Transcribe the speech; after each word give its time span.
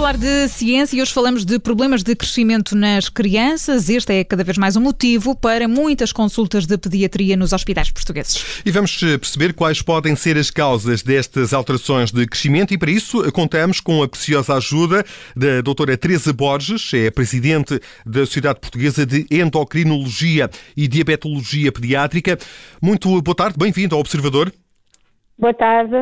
falar 0.00 0.16
de 0.16 0.48
ciência 0.48 0.96
e 0.96 1.02
hoje 1.02 1.12
falamos 1.12 1.44
de 1.44 1.58
problemas 1.58 2.02
de 2.02 2.16
crescimento 2.16 2.74
nas 2.74 3.10
crianças. 3.10 3.90
Este 3.90 4.14
é 4.14 4.24
cada 4.24 4.42
vez 4.42 4.56
mais 4.56 4.74
um 4.74 4.80
motivo 4.80 5.36
para 5.36 5.68
muitas 5.68 6.10
consultas 6.10 6.64
de 6.64 6.78
pediatria 6.78 7.36
nos 7.36 7.52
hospitais 7.52 7.90
portugueses. 7.90 8.62
E 8.64 8.70
vamos 8.70 8.98
eh, 9.02 9.18
perceber 9.18 9.52
quais 9.52 9.82
podem 9.82 10.16
ser 10.16 10.38
as 10.38 10.50
causas 10.50 11.02
destas 11.02 11.52
alterações 11.52 12.10
de 12.10 12.26
crescimento 12.26 12.72
e 12.72 12.78
para 12.78 12.90
isso 12.90 13.22
eh, 13.26 13.30
contamos 13.30 13.78
com 13.78 14.02
a 14.02 14.08
preciosa 14.08 14.54
ajuda 14.54 15.04
da 15.36 15.60
doutora 15.60 15.94
Teresa 15.98 16.32
Borges, 16.32 16.94
é 16.94 17.10
presidente 17.10 17.78
da 18.06 18.24
Sociedade 18.24 18.58
Portuguesa 18.58 19.04
de 19.04 19.26
Endocrinologia 19.30 20.48
e 20.74 20.88
Diabetologia 20.88 21.70
Pediátrica. 21.70 22.38
Muito 22.80 23.20
boa 23.20 23.34
tarde, 23.34 23.56
bem-vindo 23.58 23.94
ao 23.94 24.00
Observador. 24.00 24.50
Boa 25.40 25.54
tarde. 25.54 25.96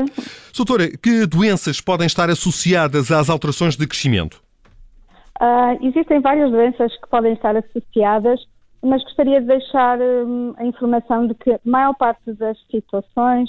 Doutora, 0.56 0.88
que 1.00 1.24
doenças 1.24 1.80
podem 1.80 2.08
estar 2.08 2.28
associadas 2.28 3.12
às 3.12 3.30
alterações 3.30 3.76
de 3.76 3.86
crescimento? 3.86 4.42
Uh, 5.40 5.86
existem 5.86 6.20
várias 6.20 6.50
doenças 6.50 6.92
que 7.00 7.08
podem 7.08 7.34
estar 7.34 7.54
associadas, 7.56 8.40
mas 8.82 9.00
gostaria 9.04 9.40
de 9.40 9.46
deixar 9.46 10.00
um, 10.00 10.54
a 10.56 10.64
informação 10.64 11.28
de 11.28 11.34
que 11.34 11.52
a 11.52 11.60
maior 11.64 11.94
parte 11.94 12.32
das 12.32 12.58
situações 12.68 13.48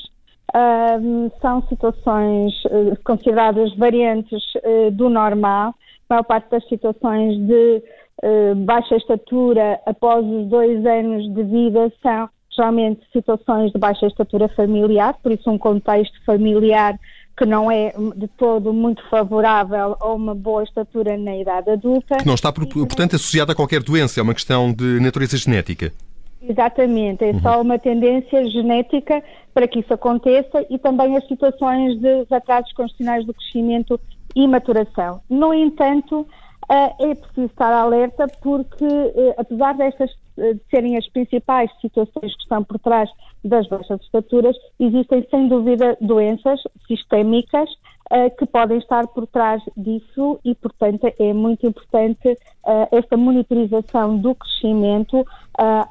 uh, 0.53 1.31
são 1.41 1.63
situações 1.67 2.53
uh, 2.66 2.95
consideradas 3.03 3.75
variantes 3.75 4.44
uh, 4.58 4.91
do 4.91 5.09
normal. 5.09 5.73
A 6.08 6.13
maior 6.13 6.23
parte 6.23 6.52
das 6.52 6.67
situações 6.69 7.35
de 7.47 7.83
uh, 8.23 8.55
baixa 8.58 8.95
estatura 8.95 9.81
após 9.88 10.23
os 10.23 10.45
dois 10.47 10.85
anos 10.85 11.33
de 11.33 11.44
vida 11.44 11.91
são 12.03 12.30
geralmente 12.59 13.02
situações 13.13 13.72
de 13.72 13.80
baixa 13.80 14.05
estatura 14.05 14.49
familiar, 14.49 15.16
por 15.23 15.31
isso 15.31 15.50
um 15.50 15.58
contexto 15.58 16.13
familiar 16.26 17.00
que 17.38 17.45
não 17.45 17.72
é 17.72 17.94
de 18.17 18.28
todo 18.28 18.73
muito 18.73 19.02
favorável 19.09 19.95
a 19.97 20.14
uma 20.14 20.36
boa 20.36 20.61
estatura 20.61 21.17
na 21.17 21.38
idade 21.38 21.70
adulta. 21.70 22.17
Que 22.17 22.28
não 22.28 22.33
está, 22.33 22.52
portanto, 22.52 23.16
associada 23.16 23.53
a 23.53 23.56
qualquer 23.56 23.81
doença, 23.81 24.20
é 24.20 24.23
uma 24.23 24.33
questão 24.33 24.73
de 24.73 25.00
natureza 25.00 25.38
genética. 25.38 25.94
Exatamente, 26.42 27.23
é 27.23 27.31
uhum. 27.31 27.42
só 27.42 27.61
uma 27.61 27.80
tendência 27.80 28.45
genética 28.50 29.23
para 29.53 29.67
que 29.70 29.80
isso 29.80 29.94
aconteça 29.94 30.66
e 30.70 30.78
também 30.78 31.16
as 31.16 31.26
situações 31.28 31.98
de 32.00 32.26
atrasos 32.30 32.73
constitucionais 32.73 33.26
do 33.26 33.33
crescimento 33.33 34.00
e 34.36 34.45
maturação. 34.45 35.22
No 35.30 35.53
entanto, 35.53 36.28
é 36.70 37.16
preciso 37.16 37.48
estar 37.48 37.73
alerta 37.73 38.28
porque, 38.42 38.86
eh, 38.86 39.36
apesar 39.38 39.75
destas 39.75 40.12
eh, 40.38 40.56
serem 40.70 40.98
as 40.98 41.08
principais 41.09 41.70
situações 41.81 42.36
que 42.36 42.44
estão 42.44 42.64
por 42.64 42.80
trás 42.80 43.09
das 43.44 43.67
baixas 43.67 44.00
estaturas, 44.02 44.56
existem 44.80 45.28
sem 45.31 45.48
dúvida 45.48 45.98
doenças 46.00 46.61
sistémicas 46.88 47.70
uh, 48.11 48.36
que 48.38 48.45
podem 48.45 48.78
estar 48.78 49.08
por 49.08 49.28
trás 49.28 49.61
disso 49.76 50.39
e, 50.44 50.53
portanto, 50.56 51.11
é 51.17 51.34
muito 51.34 51.66
importante 51.66 52.30
uh, 52.30 52.88
esta 52.92 53.17
monitorização 53.17 54.17
do 54.17 54.36
crescimento 54.36 55.22
uh, 55.22 55.26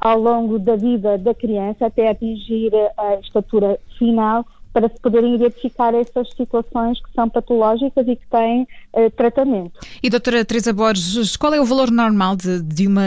ao 0.01 0.19
longo 0.19 0.59
da 0.59 0.77
vida 0.77 1.19
da 1.19 1.35
criança 1.35 1.87
até 1.87 2.09
atingir 2.09 2.73
a 2.97 3.15
estatura 3.17 3.79
final 3.99 4.45
para 4.79 4.89
se 4.89 5.01
poderem 5.01 5.35
identificar 5.35 5.93
essas 5.93 6.31
situações 6.37 7.03
que 7.03 7.13
são 7.13 7.29
patológicas 7.29 8.07
e 8.07 8.15
que 8.15 8.27
têm 8.29 8.63
uh, 8.95 9.11
tratamento. 9.11 9.73
E 10.01 10.09
doutora 10.09 10.45
Teresa 10.45 10.73
Borges, 10.73 11.37
qual 11.37 11.53
é 11.53 11.61
o 11.61 11.65
valor 11.65 11.91
normal 11.91 12.37
de, 12.37 12.63
de, 12.63 12.87
uma, 12.87 13.03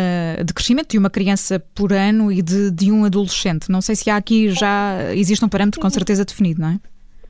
de 0.46 0.54
crescimento 0.54 0.90
de 0.90 0.98
uma 0.98 1.10
criança 1.10 1.64
por 1.74 1.94
ano 1.94 2.30
e 2.30 2.42
de, 2.42 2.72
de 2.72 2.92
um 2.92 3.06
adolescente? 3.06 3.72
Não 3.72 3.80
sei 3.80 3.96
se 3.96 4.10
há 4.10 4.18
aqui 4.18 4.50
já 4.50 5.14
existe 5.14 5.46
um 5.46 5.48
parâmetro 5.48 5.80
com 5.80 5.90
certeza 5.90 6.26
definido, 6.26 6.60
não 6.60 6.70
é? 6.70 6.80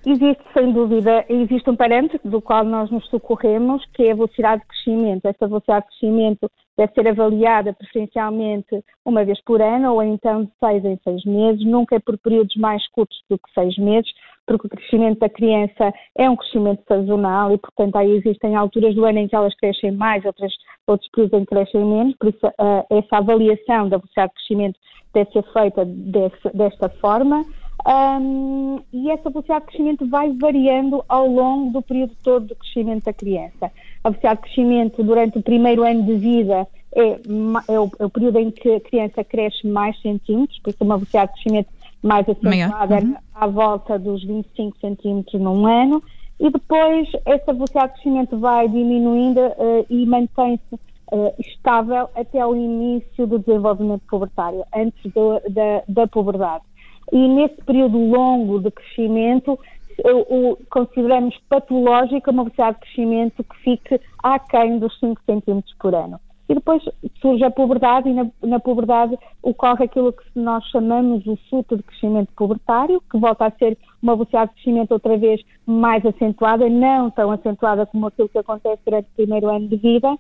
Existe, 0.03 0.44
sem 0.55 0.73
dúvida, 0.73 1.23
existe 1.30 1.70
um 1.70 1.76
parâmetro 1.76 2.20
do 2.23 2.42
qual 2.42 2.66
nós 2.66 2.89
nos 2.89 3.08
socorremos, 3.09 3.86
que 3.94 4.02
é 4.02 4.11
a 4.11 4.16
velocidade 4.16 4.61
de 4.61 4.67
crescimento. 4.67 5.26
Esta 5.28 5.48
velocidade 5.48 5.86
de 5.86 5.99
crescimento 5.99 6.52
deve 6.76 6.94
ser 6.94 7.08
avaliada 7.08 7.73
preferencialmente 7.73 8.83
uma 9.05 9.23
vez 9.23 9.39
por 9.44 9.61
ano 9.61 9.94
ou 9.94 10.02
então 10.02 10.45
de 10.45 10.52
seis 10.60 10.83
em 10.83 10.99
seis 11.04 11.23
meses, 11.26 11.64
nunca 11.65 11.95
é 11.95 11.99
por 11.99 12.17
períodos 12.17 12.55
mais 12.55 12.88
curtos 12.89 13.17
do 13.30 13.38
que 13.38 13.54
seis 13.54 13.77
meses, 13.77 14.10
porque 14.45 14.67
o 14.67 14.69
crescimento 14.69 15.19
da 15.19 15.29
criança 15.29 15.93
é 16.17 16.29
um 16.29 16.35
crescimento 16.35 16.83
sazonal 16.87 17.53
e, 17.53 17.57
portanto, 17.57 17.95
aí 17.95 18.11
existem 18.11 18.55
alturas 18.55 18.93
do 18.95 19.05
ano 19.05 19.19
em 19.19 19.27
que 19.27 19.35
elas 19.35 19.55
crescem 19.55 19.91
mais, 19.91 20.25
outras, 20.25 20.53
outros 20.87 21.09
períodos 21.11 21.39
em 21.39 21.45
que 21.45 21.55
crescem 21.55 21.85
menos, 21.85 22.15
por 22.17 22.29
isso 22.29 22.47
uh, 22.47 22.85
essa 22.89 23.17
avaliação 23.17 23.89
da 23.89 23.97
velocidade 23.97 24.29
de 24.29 24.35
crescimento 24.35 24.79
deve 25.13 25.31
ser 25.31 25.43
feita 25.53 25.85
desse, 25.85 26.57
desta 26.57 26.89
forma. 26.89 27.45
Um, 27.87 28.79
e 28.93 29.09
essa 29.09 29.29
velocidade 29.29 29.61
de 29.61 29.67
crescimento 29.67 30.07
vai 30.07 30.31
variando 30.33 31.03
ao 31.09 31.27
longo 31.27 31.71
do 31.71 31.81
período 31.81 32.15
todo 32.23 32.47
do 32.47 32.55
crescimento 32.55 33.05
da 33.05 33.13
criança. 33.13 33.71
A 34.03 34.09
velocidade 34.09 34.35
de 34.35 34.41
crescimento 34.43 35.03
durante 35.03 35.37
o 35.39 35.41
primeiro 35.41 35.83
ano 35.83 36.03
de 36.03 36.13
vida 36.13 36.67
é, 36.95 37.02
é, 37.02 37.79
o, 37.79 37.89
é 37.99 38.05
o, 38.05 38.09
período 38.09 38.37
em 38.37 38.52
que 38.52 38.69
a 38.69 38.79
criança 38.79 39.23
cresce 39.23 39.65
mais 39.65 39.99
centímetros, 40.02 40.59
por 40.59 40.69
isso 40.69 40.83
uma 40.83 40.97
velocidade 40.97 41.31
de 41.31 41.41
crescimento 41.41 41.69
mais 42.02 42.28
acentuada 42.28 42.95
uhum. 42.95 43.16
à 43.34 43.48
volta 43.48 44.00
dos 44.00 44.23
25 44.23 44.78
centímetros 44.80 45.42
num 45.42 45.66
ano, 45.66 46.02
e 46.39 46.50
depois 46.50 47.08
essa 47.26 47.54
velocidade 47.54 47.94
de 47.94 48.02
crescimento 48.02 48.38
vai 48.39 48.67
diminuindo 48.67 49.39
uh, 49.39 49.86
e 49.89 50.06
mantém-se 50.06 50.76
uh, 50.76 51.34
estável 51.39 52.10
até 52.16 52.44
o 52.45 52.56
início 52.56 53.28
do 53.28 53.38
desenvolvimento 53.39 54.02
pubertário, 54.10 54.64
antes 54.76 55.12
do, 55.14 55.39
da, 55.50 55.84
da 55.88 56.08
puberdade 56.08 56.64
e 57.12 57.28
nesse 57.28 57.62
período 57.64 57.98
longo 57.98 58.60
de 58.60 58.72
crescimento 58.72 59.60
o, 60.04 60.58
consideramos 60.70 61.38
patológica 61.50 62.32
uma 62.32 62.44
velocidade 62.44 62.78
de 62.80 62.82
crescimento 62.82 63.44
que 63.44 63.56
fique 63.58 64.02
aquém 64.23 64.80
dos 64.80 64.98
5 65.00 65.22
cm 65.26 65.62
por 65.80 65.94
ano. 65.94 66.20
E 66.52 66.54
depois 66.54 66.84
surge 67.22 67.45
a 67.45 67.50
puberdade 67.50 68.10
e 68.10 68.14
na, 68.14 68.28
na 68.44 68.60
puberdade 68.60 69.17
ocorre 69.42 69.86
aquilo 69.86 70.12
que 70.12 70.23
nós 70.36 70.62
chamamos 70.66 71.26
o 71.26 71.38
surto 71.50 71.78
de 71.78 71.84
crescimento 71.84 72.28
pubertário, 72.36 73.02
que 73.10 73.17
volta 73.17 73.45
a 73.45 73.52
ser 73.52 73.78
uma 74.04 74.16
velocidade 74.16 74.50
de 74.50 74.56
crescimento 74.56 74.92
outra 74.92 75.17
vez 75.17 75.39
mais 75.66 76.06
acentuada, 76.06 76.67
não 76.67 77.10
tão 77.10 77.32
acentuada 77.32 77.86
como 77.86 78.08
aquilo 78.08 78.28
que 78.28 78.38
acontece 78.38 78.82
durante 78.86 79.06
o 79.06 79.16
primeiro 79.16 79.48
ano 79.48 79.70
de 79.70 79.78
vida, 79.78 80.14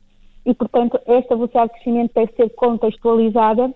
e 0.45 0.53
portanto 0.53 0.97
esta 1.05 1.35
velocidade 1.35 1.67
de 1.67 1.73
crescimento 1.73 2.11
deve 2.15 2.31
ser 2.31 2.49
contextualizada 2.51 3.69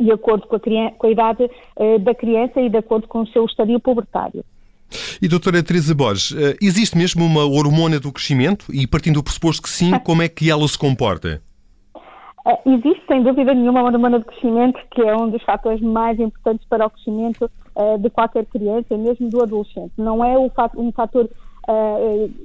de 0.00 0.10
acordo 0.10 0.48
com 0.48 0.56
a, 0.56 0.60
criança, 0.60 0.96
com 0.98 1.06
a 1.06 1.10
idade 1.12 1.44
uh, 1.44 1.98
da 2.00 2.12
criança 2.12 2.60
e 2.60 2.68
de 2.68 2.76
acordo 2.76 3.06
com 3.06 3.20
o 3.20 3.28
seu 3.28 3.44
estadio 3.44 3.78
pubertário. 3.78 4.44
E 5.22 5.28
doutora 5.28 5.62
Teresa 5.62 5.94
Borges, 5.94 6.32
uh, 6.32 6.56
existe 6.60 6.98
mesmo 6.98 7.24
uma 7.24 7.44
hormona 7.44 8.00
do 8.00 8.10
crescimento? 8.10 8.66
E 8.74 8.84
partindo 8.84 9.14
do 9.14 9.22
pressuposto 9.22 9.62
que 9.62 9.70
sim, 9.70 9.96
como 10.02 10.22
é 10.22 10.28
que 10.28 10.50
ela 10.50 10.66
se 10.66 10.76
comporta? 10.76 11.40
Uh, 12.46 12.70
existe, 12.70 13.02
sem 13.06 13.22
dúvida 13.22 13.54
nenhuma, 13.54 13.80
uma 13.80 13.90
hormona 13.90 14.18
de 14.18 14.26
crescimento 14.26 14.78
que 14.90 15.02
é 15.02 15.16
um 15.16 15.30
dos 15.30 15.42
fatores 15.42 15.80
mais 15.80 16.18
importantes 16.20 16.66
para 16.68 16.86
o 16.86 16.90
crescimento 16.90 17.50
de 17.98 18.08
qualquer 18.08 18.46
criança, 18.46 18.96
mesmo 18.96 19.28
do 19.28 19.42
adolescente. 19.42 19.92
Não 19.98 20.24
é 20.24 20.38
um 20.38 20.92
fator 20.92 21.28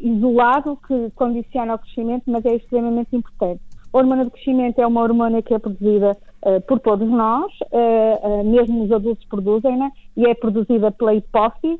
isolado 0.02 0.76
que 0.88 1.12
condiciona 1.12 1.76
o 1.76 1.78
crescimento, 1.78 2.24
mas 2.26 2.44
é 2.46 2.56
extremamente 2.56 3.16
importante. 3.16 3.62
A 3.92 3.98
hormona 3.98 4.26
de 4.26 4.32
crescimento 4.32 4.80
é 4.80 4.86
uma 4.86 5.02
hormona 5.02 5.42
que 5.42 5.54
é 5.54 5.60
produzida 5.60 6.16
uh, 6.44 6.62
por 6.62 6.80
todos 6.80 7.10
nós, 7.10 7.52
uh, 7.72 8.28
uh, 8.28 8.44
mesmo 8.44 8.84
os 8.84 8.92
adultos 8.92 9.26
produzem-na, 9.26 9.92
e 10.16 10.28
é 10.28 10.36
produzida 10.36 10.92
pela 10.92 11.16
hipófise, 11.16 11.80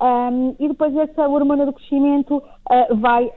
um, 0.00 0.56
e 0.58 0.68
depois 0.68 0.96
essa 0.96 1.28
hormona 1.28 1.66
do 1.66 1.72
crescimento 1.72 2.42
vai 2.96 3.30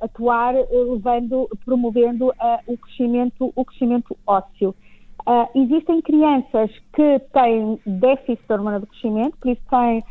atuar 0.00 0.54
levando, 0.54 1.48
promovendo 1.64 2.32
o, 2.66 2.76
crescimento, 2.78 3.52
o 3.54 3.64
crescimento 3.64 4.16
ósseo. 4.26 4.74
existem 5.54 6.02
crianças 6.02 6.70
que 6.92 7.18
têm 7.32 7.80
déficit 7.86 8.46
de 8.46 8.52
hormona 8.52 8.80
do 8.80 8.86
crescimento, 8.86 9.36
por 9.38 9.50
isso 9.50 9.62
têm 9.70 10.04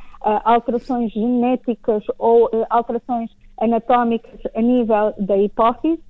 alterações 0.44 1.12
genéticas 1.12 2.04
ou 2.18 2.50
alterações 2.70 3.30
anatómicas 3.60 4.40
a 4.56 4.62
nível 4.62 5.14
da 5.20 5.38
hipófise, 5.38 6.02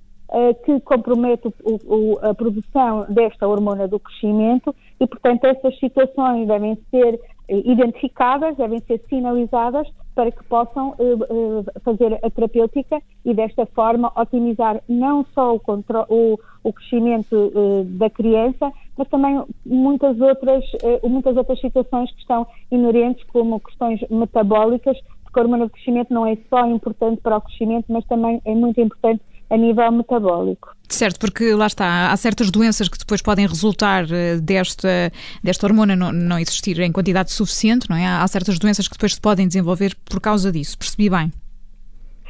que 0.64 0.80
compromete 0.80 1.48
o, 1.62 1.78
o, 1.86 2.18
a 2.20 2.34
produção 2.34 3.06
desta 3.08 3.46
hormona 3.46 3.86
do 3.86 4.00
crescimento 4.00 4.74
e, 5.00 5.06
portanto, 5.06 5.44
essas 5.44 5.78
situações 5.78 6.48
devem 6.48 6.76
ser 6.90 7.20
identificadas, 7.48 8.56
devem 8.56 8.80
ser 8.80 9.00
sinalizadas 9.08 9.88
para 10.14 10.32
que 10.32 10.42
possam 10.44 10.90
uh, 10.98 11.64
fazer 11.82 12.18
a 12.24 12.30
terapêutica 12.30 13.00
e 13.24 13.34
desta 13.34 13.66
forma 13.66 14.12
otimizar 14.16 14.82
não 14.88 15.24
só 15.34 15.54
o, 15.54 15.60
o, 16.08 16.40
o 16.64 16.72
crescimento 16.72 17.34
uh, 17.34 17.84
da 17.84 18.10
criança, 18.10 18.72
mas 18.96 19.08
também 19.08 19.44
muitas 19.64 20.18
outras, 20.20 20.64
uh, 20.74 21.08
muitas 21.08 21.36
outras 21.36 21.60
situações 21.60 22.10
que 22.12 22.20
estão 22.20 22.46
inerentes, 22.70 23.24
como 23.24 23.60
questões 23.60 24.00
metabólicas, 24.10 24.98
porque 25.22 25.38
a 25.38 25.42
hormona 25.42 25.66
do 25.66 25.70
crescimento 25.70 26.12
não 26.12 26.26
é 26.26 26.36
só 26.48 26.66
importante 26.66 27.20
para 27.20 27.36
o 27.36 27.40
crescimento, 27.42 27.84
mas 27.88 28.04
também 28.06 28.40
é 28.44 28.54
muito 28.54 28.80
importante 28.80 29.22
a 29.48 29.56
nível 29.56 29.92
metabólico. 29.92 30.74
Certo, 30.88 31.18
porque 31.18 31.52
lá 31.52 31.66
está, 31.66 32.12
há 32.12 32.16
certas 32.16 32.50
doenças 32.50 32.88
que 32.88 32.98
depois 32.98 33.20
podem 33.20 33.46
resultar 33.46 34.04
eh, 34.10 34.36
desta, 34.36 35.12
desta 35.42 35.66
hormona 35.66 35.96
não, 35.96 36.12
não 36.12 36.38
existir 36.38 36.78
em 36.80 36.92
quantidade 36.92 37.32
suficiente, 37.32 37.90
não 37.90 37.96
é? 37.96 38.06
Há 38.06 38.26
certas 38.28 38.58
doenças 38.58 38.86
que 38.86 38.94
depois 38.94 39.14
se 39.14 39.20
podem 39.20 39.46
desenvolver 39.48 39.96
por 40.08 40.20
causa 40.20 40.52
disso, 40.52 40.78
percebi 40.78 41.10
bem? 41.10 41.32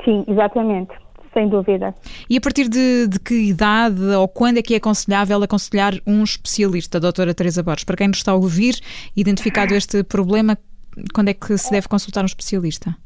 Sim, 0.04 0.24
exatamente. 0.26 0.92
sem 1.34 1.48
dúvida. 1.48 1.94
E 2.30 2.36
a 2.36 2.40
partir 2.40 2.68
de, 2.68 3.08
de, 3.08 3.20
que 3.20 3.34
idade 3.34 4.02
ou 4.02 4.26
quando 4.26 4.58
é 4.58 4.62
que 4.62 4.72
é 4.72 4.78
aconselhável 4.78 5.42
aconselhar 5.42 5.92
um 6.06 6.24
especialista, 6.24 6.98
doutora 6.98 7.34
Teresa 7.34 7.62
Borges? 7.62 7.84
Para 7.84 7.96
quem 7.96 8.08
nos 8.08 8.18
está 8.18 8.32
a 8.32 8.36
ouvir, 8.36 8.80
identificado 9.14 9.74
este 9.74 10.02
problema, 10.02 10.56
quando 11.12 11.28
é 11.28 11.34
que 11.34 11.58
se 11.58 11.70
deve 11.70 11.88
consultar 11.88 12.22
um 12.22 12.26
especialista? 12.26 12.96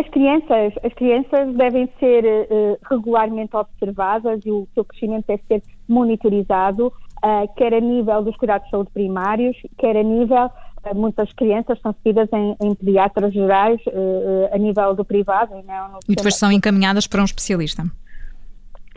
As 0.00 0.08
crianças, 0.08 0.72
as 0.82 0.94
crianças 0.94 1.54
devem 1.56 1.86
ser 1.98 2.24
uh, 2.24 2.78
regularmente 2.90 3.54
observadas 3.54 4.40
e 4.46 4.50
o 4.50 4.66
seu 4.72 4.82
crescimento 4.82 5.26
deve 5.26 5.42
ser 5.46 5.62
monitorizado, 5.86 6.86
uh, 6.86 7.54
quer 7.54 7.74
a 7.74 7.80
nível 7.80 8.22
dos 8.22 8.34
cuidados 8.38 8.64
de 8.64 8.70
saúde 8.70 8.90
primários, 8.94 9.54
quer 9.76 9.98
a 9.98 10.02
nível, 10.02 10.46
uh, 10.46 10.94
muitas 10.94 11.30
crianças 11.34 11.78
são 11.82 11.94
seguidas 12.02 12.30
em, 12.32 12.56
em 12.62 12.74
pediatras 12.74 13.30
gerais, 13.34 13.78
a 14.50 14.56
nível 14.56 14.94
do 14.94 15.04
privado. 15.04 15.52
Não 15.66 15.98
e 16.08 16.14
depois 16.14 16.34
são 16.38 16.50
encaminhadas 16.50 17.06
para 17.06 17.20
um 17.20 17.24
especialista. 17.26 17.84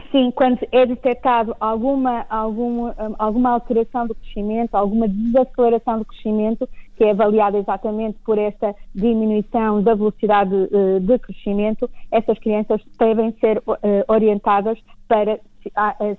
Sim, 0.09 0.31
quando 0.31 0.59
é 0.71 0.85
detectado 0.85 1.53
alguma, 1.59 2.25
alguma, 2.29 2.95
alguma 3.19 3.49
alteração 3.49 4.07
do 4.07 4.15
crescimento, 4.15 4.73
alguma 4.75 5.07
desaceleração 5.09 5.99
do 5.99 6.05
crescimento, 6.05 6.69
que 6.95 7.03
é 7.03 7.11
avaliada 7.11 7.57
exatamente 7.57 8.17
por 8.25 8.37
esta 8.37 8.75
diminuição 8.93 9.81
da 9.81 9.95
velocidade 9.95 10.53
uh, 10.53 10.99
de 10.99 11.19
crescimento, 11.19 11.89
essas 12.11 12.37
crianças 12.39 12.81
devem 12.97 13.31
ser 13.39 13.57
uh, 13.59 13.73
orientadas 14.07 14.77
para 15.07 15.39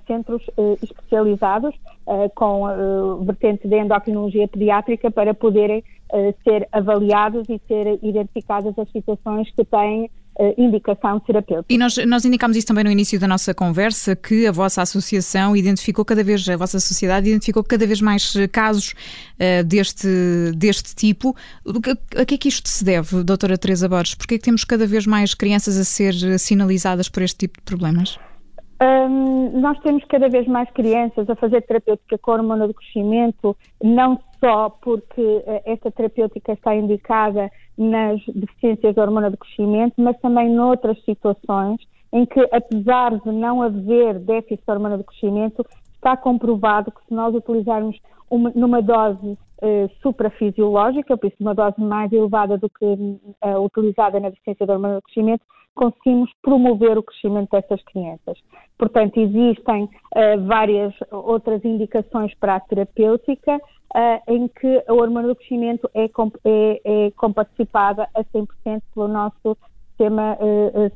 centros 0.07 0.43
especializados 0.83 1.75
com 2.35 2.65
vertente 3.27 3.69
de 3.69 3.77
endocrinologia 3.77 4.49
pediátrica 4.49 5.11
para 5.11 5.35
poderem 5.35 5.85
ser 6.43 6.67
avaliados 6.73 7.47
e 7.51 7.61
ser 7.69 7.99
identificadas 8.03 8.79
as 8.79 8.91
situações 8.91 9.51
que 9.51 9.63
têm 9.63 10.11
indicação 10.57 11.21
terapêutica. 11.21 11.73
E 11.73 11.79
nós, 11.79 11.97
nós 12.07 12.25
indicámos 12.25 12.57
isso 12.57 12.67
também 12.67 12.85
no 12.85 12.91
início 12.91 13.19
da 13.19 13.29
nossa 13.29 13.55
conversa, 13.55 14.17
que 14.17 14.47
a 14.47 14.53
vossa 14.53 14.83
associação 14.83 15.57
identificou 15.57 16.05
cada 16.05 16.25
vez, 16.25 16.49
a 16.49 16.57
vossa 16.57 16.81
sociedade 16.81 17.29
identificou 17.29 17.63
cada 17.63 17.87
vez 17.87 18.01
mais 18.01 18.35
casos 18.53 18.93
uh, 18.93 19.65
deste, 19.65 20.09
deste 20.57 20.95
tipo. 20.95 21.35
A 22.17 22.25
que 22.25 22.35
é 22.35 22.39
que 22.39 22.49
isto 22.49 22.69
se 22.69 22.85
deve, 22.85 23.23
doutora 23.23 23.57
Teresa 23.57 23.89
Borges? 23.89 24.15
Porquê 24.15 24.35
é 24.35 24.39
que 24.39 24.45
temos 24.45 24.65
cada 24.65 24.87
vez 24.87 25.07
mais 25.07 25.35
crianças 25.35 25.79
a 25.79 25.85
ser 25.85 26.15
sinalizadas 26.39 27.09
por 27.09 27.23
este 27.23 27.39
tipo 27.39 27.59
de 27.59 27.65
problemas? 27.65 28.19
Um, 28.83 29.61
nós 29.61 29.79
temos 29.81 30.05
cada 30.07 30.29
vez 30.29 30.47
mais 30.49 30.69
crianças 30.71 31.31
a 31.31 31.37
fazer 31.37 31.63
terapêutica 31.63 32.19
com 32.19 32.33
hormona 32.33 32.67
do 32.67 32.75
crescimento, 32.75 33.57
não 33.83 34.21
só 34.41 34.69
porque 34.69 35.43
esta 35.65 35.91
terapêutica 35.91 36.53
está 36.53 36.75
indicada 36.75 37.51
nas 37.77 38.21
deficiências 38.27 38.95
da 38.95 39.03
hormona 39.03 39.31
do 39.31 39.37
crescimento, 39.37 39.95
mas 39.99 40.19
também 40.21 40.49
noutras 40.49 41.03
situações 41.05 41.81
em 42.13 42.25
que, 42.25 42.41
apesar 42.53 43.19
de 43.19 43.33
não 43.33 43.61
haver 43.61 44.21
déficit 44.21 44.65
de 44.65 44.73
hormona 44.73 44.97
do 44.97 45.05
crescimento, 45.05 45.67
está 45.95 46.17
comprovado 46.17 46.93
que 46.93 47.05
se 47.09 47.13
nós 47.13 47.35
utilizarmos 47.35 47.99
uma, 48.31 48.53
numa 48.55 48.81
dose 48.81 49.27
uh, 49.27 49.91
suprafisiológica, 50.01 51.17
por 51.17 51.27
isso 51.27 51.37
uma 51.41 51.55
dose 51.55 51.81
mais 51.81 52.13
elevada 52.13 52.57
do 52.57 52.71
que 52.71 52.85
uh, 52.85 53.65
utilizada 53.65 54.21
na 54.21 54.29
deficiência 54.29 54.65
da 54.65 54.75
hormona 54.75 54.97
do 54.97 55.03
crescimento, 55.03 55.43
conseguimos 55.75 56.31
promover 56.41 56.97
o 56.97 57.03
crescimento 57.03 57.51
dessas 57.51 57.83
crianças. 57.83 58.39
Portanto, 58.79 59.19
existem 59.19 59.85
uh, 59.85 60.47
várias 60.47 60.95
outras 61.11 61.65
indicações 61.65 62.33
para 62.35 62.57
a 62.57 62.61
terapêutica 62.61 63.61
em 64.27 64.49
que 64.49 64.83
a 64.89 64.93
hormona 64.93 65.29
do 65.29 65.37
crescimento 65.37 65.89
é, 65.95 66.05
é, 66.05 66.81
é 66.85 67.11
comparticipada 67.13 68.09
a 68.15 68.25
100% 68.25 68.83
pelo 68.95 69.09
nosso 69.09 69.57
sistema, 69.89 70.37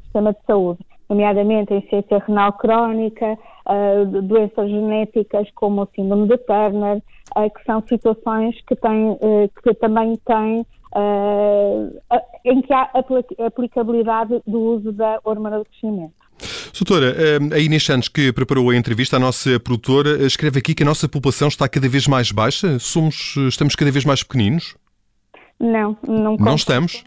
sistema 0.03 0.33
de 0.33 0.39
saúde 0.47 0.85
nomeadamente 1.09 1.73
em 1.73 1.81
ciência 1.89 2.23
renal 2.27 2.53
crónica, 2.53 3.39
uh, 3.67 4.23
doenças 4.23 4.69
genéticas 4.69 5.51
como 5.55 5.83
o 5.83 5.89
síndrome 5.95 6.29
de 6.29 6.37
Turner, 6.39 6.99
uh, 7.37 7.51
que 7.51 7.65
são 7.65 7.83
situações 7.89 8.61
que, 8.67 8.77
têm, 8.77 9.13
uh, 9.13 9.51
que 9.63 9.75
também 9.75 10.17
têm 10.25 10.67
em 12.47 12.63
que 12.63 12.73
há 12.73 12.91
aplicabilidade 13.45 14.43
do 14.47 14.59
uso 14.59 14.91
da 14.91 15.21
hormona 15.23 15.59
do 15.59 15.65
crescimento. 15.67 16.15
Doutora, 16.73 17.15
a 17.55 17.59
Inês 17.59 17.85
Santos, 17.85 18.09
que 18.09 18.33
preparou 18.33 18.71
a 18.71 18.77
entrevista, 18.77 19.17
a 19.17 19.21
nossa 19.21 19.59
produtora, 19.61 20.25
escreve 20.25 20.59
aqui 20.59 20.75
que 20.75 20.83
a 20.83 20.87
nossa 20.87 21.09
população 21.09 21.49
está 21.49 21.69
cada 21.69 21.89
vez 21.89 22.07
mais 22.07 22.31
baixa? 22.33 22.79
Somos, 22.79 23.37
estamos 23.37 23.75
cada 23.75 23.91
vez 23.91 24.05
mais 24.05 24.23
pequeninos? 24.23 24.77
Não, 25.59 25.97
não 26.07 26.37
Não 26.37 26.55
estamos? 26.55 27.05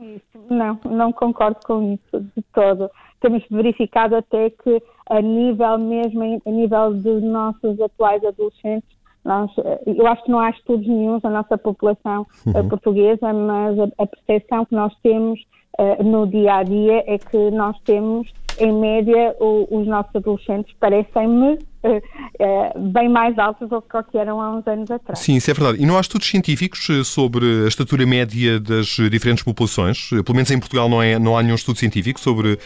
Não, 0.49 0.79
não 0.85 1.13
concordo 1.13 1.59
com 1.65 1.93
isso 1.93 2.25
de 2.35 2.43
todo 2.53 2.89
temos 3.21 3.43
verificado 3.49 4.15
até 4.15 4.49
que 4.49 4.81
a 5.09 5.21
nível 5.21 5.77
mesmo, 5.77 6.41
a 6.45 6.49
nível 6.49 6.93
dos 6.95 7.23
nossos 7.23 7.79
atuais 7.79 8.23
adolescentes, 8.25 8.89
nós, 9.23 9.51
eu 9.85 10.07
acho 10.07 10.23
que 10.23 10.31
não 10.31 10.39
há 10.39 10.49
estudos 10.49 10.87
nenhums 10.87 11.21
da 11.21 11.29
nossa 11.29 11.55
população 11.55 12.25
eh, 12.47 12.59
uhum. 12.59 12.69
portuguesa, 12.69 13.31
mas 13.31 13.79
a, 13.79 13.83
a, 13.99 14.07
percepção 14.07 14.65
que 14.65 14.73
nós 14.73 14.91
temos 15.03 15.39
uh, 15.79 16.03
no 16.03 16.25
dia 16.25 16.55
a 16.55 16.63
dia 16.63 17.03
é 17.05 17.19
que 17.19 17.51
nós 17.51 17.79
temos, 17.81 18.33
em 18.63 18.73
média, 18.73 19.35
o, 19.39 19.67
os 19.69 19.87
nossos 19.87 20.15
adolescentes 20.15 20.73
parecem-me 20.79 21.53
uh, 21.53 21.97
uh, 21.97 22.79
bem 22.91 23.09
mais 23.09 23.37
altos 23.37 23.69
do 23.69 23.81
que 23.81 24.17
eram 24.17 24.41
há 24.41 24.51
uns 24.51 24.67
anos 24.67 24.89
atrás. 24.91 25.19
Sim, 25.19 25.35
isso 25.35 25.49
é 25.49 25.53
verdade. 25.53 25.81
E 25.81 25.85
não 25.85 25.97
há 25.97 26.01
estudos 26.01 26.27
científicos 26.27 26.87
sobre 27.05 27.45
a 27.65 27.67
estatura 27.67 28.05
média 28.05 28.59
das 28.59 28.87
diferentes 29.09 29.43
populações? 29.43 30.09
Pelo 30.09 30.35
menos 30.35 30.51
em 30.51 30.59
Portugal 30.59 30.87
não, 30.87 31.01
é, 31.01 31.17
não 31.17 31.37
há 31.37 31.43
nenhum 31.43 31.55
estudo 31.55 31.77
científico 31.77 32.19
sobre 32.19 32.57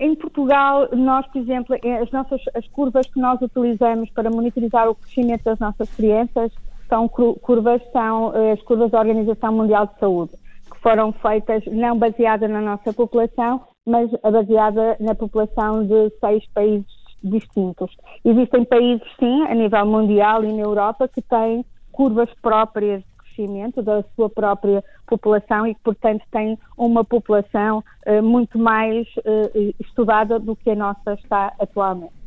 em 0.00 0.16
Portugal, 0.16 0.88
nós, 0.92 1.24
por 1.28 1.40
exemplo, 1.40 1.76
as 2.02 2.10
nossas 2.10 2.40
as 2.54 2.66
curvas 2.68 3.06
que 3.06 3.20
nós 3.20 3.40
utilizamos 3.40 4.10
para 4.10 4.28
monitorizar 4.28 4.88
o 4.88 4.96
crescimento 4.96 5.44
das 5.44 5.60
nossas 5.60 5.88
crianças 5.90 6.50
são 6.90 7.08
curvas 7.08 7.80
são 7.92 8.34
eh, 8.34 8.52
as 8.52 8.62
curvas 8.62 8.90
da 8.90 8.98
Organização 8.98 9.52
Mundial 9.52 9.86
de 9.86 9.98
Saúde, 10.00 10.32
que 10.70 10.78
foram 10.80 11.12
feitas 11.12 11.64
não 11.66 11.96
baseadas 11.96 12.50
na 12.50 12.60
nossa 12.60 12.92
população, 12.92 13.62
mas 13.86 14.10
baseada 14.22 14.96
na 15.00 15.14
população 15.14 15.86
de 15.86 16.10
seis 16.20 16.44
países 16.52 17.00
distintos. 17.22 17.94
Existem 18.24 18.64
países, 18.64 19.06
sim, 19.18 19.42
a 19.42 19.54
nível 19.54 19.86
mundial 19.86 20.44
e 20.44 20.52
na 20.52 20.62
Europa, 20.62 21.08
que 21.08 21.20
têm 21.22 21.64
curvas 21.92 22.30
próprias 22.40 23.02
crescimento 23.40 23.82
da 23.82 24.02
sua 24.14 24.28
própria 24.28 24.84
população 25.06 25.66
e 25.66 25.74
que, 25.74 25.80
portanto, 25.82 26.22
tem 26.30 26.58
uma 26.76 27.04
população 27.04 27.82
uh, 28.06 28.22
muito 28.22 28.58
mais 28.58 29.06
uh, 29.18 29.74
estudada 29.80 30.38
do 30.38 30.54
que 30.54 30.70
a 30.70 30.74
nossa 30.74 31.14
está 31.14 31.52
atualmente. 31.58 32.19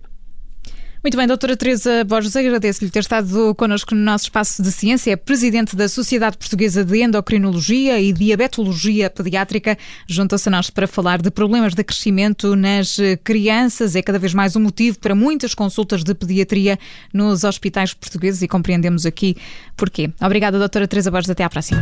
Muito 1.04 1.18
bem, 1.18 1.28
doutora 1.28 1.58
Teresa 1.58 2.06
Borges, 2.06 2.34
agradeço-lhe 2.34 2.90
ter 2.90 3.00
estado 3.00 3.54
connosco 3.56 3.94
no 3.94 4.00
nosso 4.00 4.24
espaço 4.24 4.64
de 4.64 4.72
ciência. 4.72 5.12
É 5.12 5.18
presidente 5.18 5.76
da 5.76 5.90
Sociedade 5.90 6.38
Portuguesa 6.38 6.86
de 6.86 7.04
Endocrinologia 7.04 8.00
e 8.00 8.14
Diabetologia 8.14 9.10
Pediátrica. 9.10 9.78
Juntou-se 10.08 10.48
a 10.48 10.52
nós 10.52 10.70
para 10.70 10.88
falar 10.88 11.22
de 11.22 11.30
problemas 11.30 11.74
de 11.74 11.84
crescimento 11.84 12.56
nas 12.56 12.96
crianças. 13.22 13.98
É 13.98 14.02
cada 14.02 14.18
vez 14.18 14.34
mais 14.34 14.56
um 14.56 14.62
motivo 14.62 14.98
para 14.98 15.14
muitas 15.14 15.54
consultas 15.54 16.06
de 16.06 16.16
pediatria 16.16 16.80
nos 17.14 17.44
hospitais 17.44 17.94
portugueses 17.94 18.42
e 18.42 18.48
compreendemos 18.48 19.06
aqui 19.06 19.36
porquê. 19.76 20.10
Obrigada, 20.22 20.58
doutora 20.58 20.88
Teresa 20.88 21.12
Borges. 21.12 21.30
Até 21.30 21.44
à 21.44 21.50
próxima. 21.50 21.82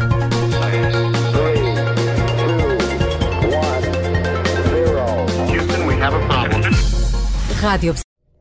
Rádio 7.62 7.94